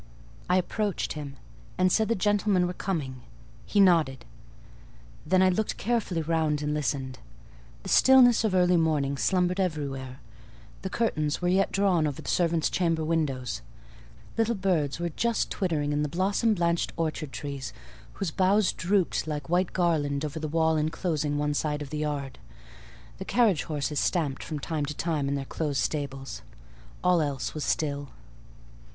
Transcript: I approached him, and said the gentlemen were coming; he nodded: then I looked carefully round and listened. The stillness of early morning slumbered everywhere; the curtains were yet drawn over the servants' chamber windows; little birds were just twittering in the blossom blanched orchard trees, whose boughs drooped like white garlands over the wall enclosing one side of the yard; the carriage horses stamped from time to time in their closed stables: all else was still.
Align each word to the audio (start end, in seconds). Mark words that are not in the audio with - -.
I 0.49 0.57
approached 0.57 1.13
him, 1.13 1.37
and 1.77 1.91
said 1.91 2.07
the 2.07 2.15
gentlemen 2.15 2.65
were 2.65 2.73
coming; 2.73 3.21
he 3.67 3.79
nodded: 3.79 4.25
then 5.27 5.43
I 5.43 5.49
looked 5.49 5.77
carefully 5.77 6.23
round 6.23 6.63
and 6.63 6.73
listened. 6.73 7.19
The 7.83 7.89
stillness 7.89 8.43
of 8.43 8.55
early 8.55 8.77
morning 8.77 9.15
slumbered 9.15 9.59
everywhere; 9.59 10.19
the 10.81 10.89
curtains 10.89 11.39
were 11.39 11.49
yet 11.49 11.71
drawn 11.71 12.07
over 12.07 12.19
the 12.19 12.27
servants' 12.31 12.71
chamber 12.71 13.05
windows; 13.05 13.61
little 14.39 14.55
birds 14.55 14.97
were 14.99 15.09
just 15.09 15.51
twittering 15.51 15.93
in 15.93 16.01
the 16.01 16.09
blossom 16.09 16.55
blanched 16.55 16.91
orchard 16.97 17.31
trees, 17.31 17.71
whose 18.13 18.31
boughs 18.31 18.73
drooped 18.73 19.27
like 19.27 19.49
white 19.49 19.71
garlands 19.71 20.25
over 20.25 20.39
the 20.39 20.47
wall 20.47 20.77
enclosing 20.77 21.37
one 21.37 21.53
side 21.53 21.83
of 21.83 21.91
the 21.91 21.99
yard; 21.99 22.39
the 23.19 23.23
carriage 23.25 23.65
horses 23.65 23.99
stamped 23.99 24.41
from 24.43 24.57
time 24.57 24.83
to 24.83 24.95
time 24.95 25.27
in 25.27 25.35
their 25.35 25.45
closed 25.45 25.79
stables: 25.81 26.41
all 27.03 27.21
else 27.21 27.53
was 27.53 27.63
still. 27.63 28.09